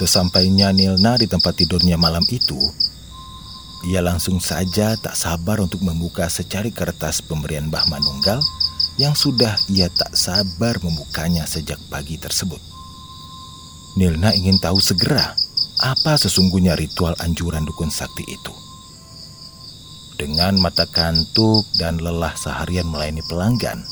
[0.00, 2.56] Sesampainya Nilna di tempat tidurnya malam itu,
[3.92, 8.40] ia langsung saja tak sabar untuk membuka secari kertas pemberian Mbah Manunggal
[8.96, 12.56] yang sudah ia tak sabar membukanya sejak pagi tersebut.
[14.00, 15.36] Nilna ingin tahu segera
[15.84, 18.56] apa sesungguhnya ritual anjuran dukun sakti itu.
[20.16, 23.84] Dengan mata kantuk dan lelah seharian melayani pelanggan,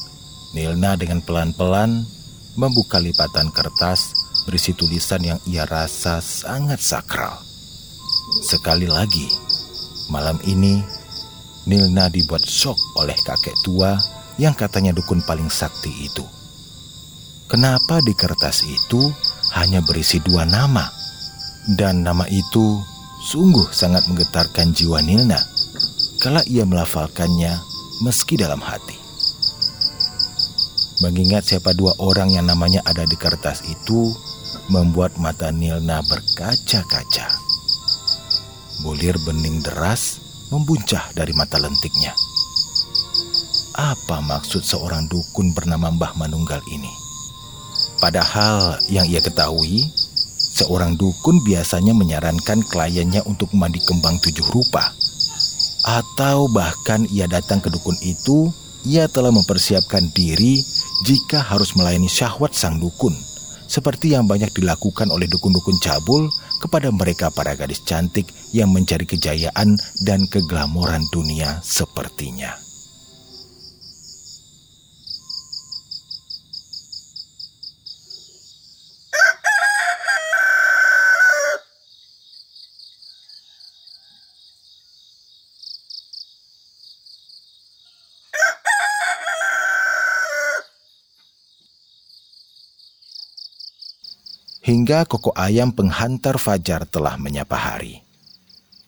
[0.57, 2.09] Nilna dengan pelan-pelan
[2.57, 7.37] membuka lipatan kertas berisi tulisan yang ia rasa sangat sakral.
[8.41, 9.29] Sekali lagi,
[10.09, 10.81] malam ini
[11.69, 13.93] Nilna dibuat shock oleh kakek tua
[14.41, 16.25] yang katanya dukun paling sakti itu.
[17.45, 19.13] Kenapa di kertas itu
[19.53, 20.89] hanya berisi dua nama?
[21.69, 22.81] Dan nama itu
[23.29, 25.37] sungguh sangat menggetarkan jiwa Nilna
[26.19, 27.53] kala ia melafalkannya
[28.01, 28.97] meski dalam hati.
[30.99, 34.11] Mengingat siapa dua orang yang namanya ada di kertas itu,
[34.69, 37.29] membuat mata Nilna berkaca-kaca.
[38.85, 40.21] Bulir bening deras
[40.53, 42.13] membuncah dari mata lentiknya.
[43.75, 46.93] Apa maksud seorang dukun bernama Mbah Manunggal ini?
[47.99, 49.89] Padahal yang ia ketahui,
[50.37, 54.95] seorang dukun biasanya menyarankan kliennya untuk mandi kembang tujuh rupa.
[55.89, 58.53] Atau bahkan ia datang ke dukun itu,
[58.85, 60.61] ia telah mempersiapkan diri
[61.09, 63.15] jika harus melayani syahwat sang dukun
[63.69, 66.27] seperti yang banyak dilakukan oleh dukun-dukun cabul
[66.59, 72.68] kepada mereka para gadis cantik yang mencari kejayaan dan keglamoran dunia sepertinya.
[94.69, 98.05] Hingga koko ayam penghantar fajar telah menyapa hari.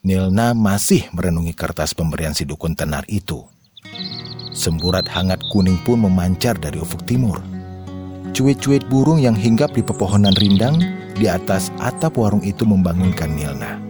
[0.04, 3.48] Nilna masih merenungi kertas pemberian si dukun tenar itu.
[4.52, 7.41] Semburat hangat kuning pun memancar dari ufuk timur.
[8.36, 10.84] Cuit-cuit burung yang hinggap di pepohonan rindang
[11.16, 13.80] di atas atap warung itu membangunkan Nilna.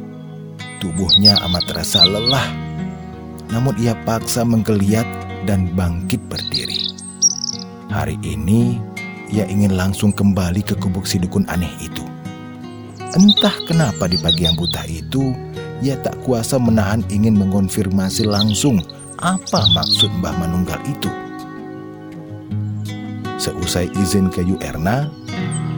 [0.79, 2.47] Tubuhnya amat terasa lelah,
[3.51, 5.11] namun ia paksa menggeliat
[5.43, 6.95] dan bangkit berdiri.
[7.91, 8.79] Hari ini
[9.31, 12.03] ia ingin langsung kembali ke kubuk si dukun aneh itu.
[13.11, 15.35] Entah kenapa di pagi yang buta itu,
[15.83, 18.79] ia tak kuasa menahan ingin mengonfirmasi langsung
[19.19, 21.11] apa maksud Mbah Manunggal itu.
[23.41, 25.11] Seusai izin ke Yuerna,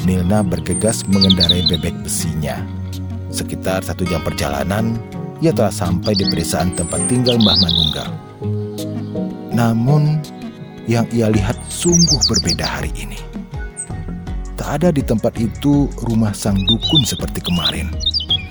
[0.03, 2.59] Nilna bergegas mengendarai bebek besinya.
[3.31, 4.99] Sekitar satu jam perjalanan,
[5.39, 8.11] ia telah sampai di pedesaan tempat tinggal Mbah Manunggal.
[9.55, 10.19] Namun,
[10.91, 13.32] yang ia lihat sungguh berbeda hari ini.
[14.63, 17.91] Tak ada di tempat itu rumah sang dukun seperti kemarin.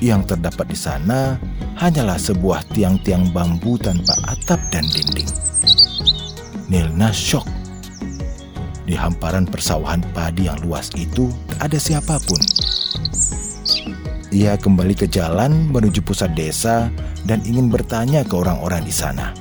[0.03, 1.39] Yang terdapat di sana
[1.79, 5.31] hanyalah sebuah tiang-tiang bambu tanpa atap dan dinding.
[6.67, 7.47] Nilna shock.
[8.83, 12.43] Di hamparan persawahan padi yang luas itu tak ada siapa pun.
[14.35, 16.91] Ia kembali ke jalan menuju pusat desa
[17.23, 19.31] dan ingin bertanya ke orang-orang di sana.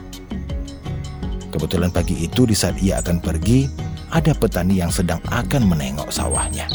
[1.50, 3.66] Kebetulan pagi itu di saat ia akan pergi,
[4.10, 6.66] ada petani yang sedang akan menengok sawahnya.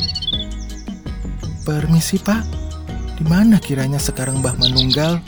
[1.68, 2.42] Permisi pak,
[3.20, 5.20] di mana kiranya sekarang Mbah Manunggal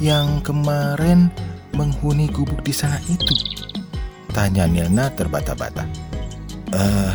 [0.00, 1.28] yang kemarin
[1.74, 3.34] menghuni gubuk di sana itu?
[4.32, 5.84] Tanya Nilna terbata-bata.
[6.74, 7.12] Eh, uh,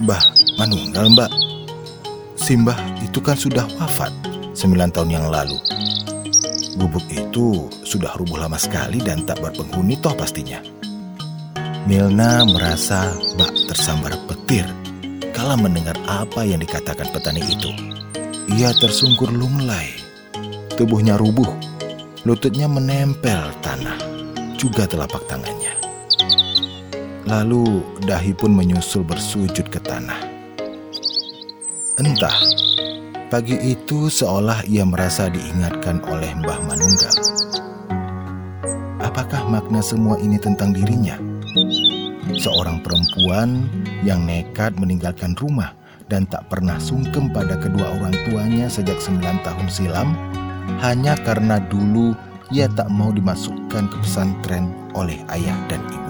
[0.00, 0.22] Mbah
[0.60, 1.32] Manunggal mbak,
[2.36, 4.12] si Mbah itu kan sudah wafat
[4.52, 5.56] sembilan tahun yang lalu.
[6.76, 10.60] Gubuk itu sudah rubuh lama sekali dan tak berpenghuni toh pastinya.
[11.88, 14.68] Milna merasa bak tersambar petir
[15.32, 17.72] kala mendengar apa yang dikatakan petani itu.
[18.52, 19.96] Ia tersungkur lunglai.
[20.76, 21.48] Tubuhnya rubuh,
[22.28, 23.96] lututnya menempel tanah,
[24.60, 25.72] juga telapak tangannya.
[27.24, 30.20] Lalu dahi pun menyusul bersujud ke tanah.
[31.96, 32.36] Entah,
[33.32, 37.16] pagi itu seolah ia merasa diingatkan oleh Mbah Manunggal.
[39.00, 41.16] Apakah makna semua ini tentang dirinya?
[42.28, 43.64] Seorang perempuan
[44.04, 45.72] yang nekat meninggalkan rumah
[46.10, 50.08] dan tak pernah sungkem pada kedua orang tuanya sejak sembilan tahun silam
[50.84, 52.12] hanya karena dulu
[52.50, 56.09] ia tak mau dimasukkan ke pesantren oleh ayah dan ibu.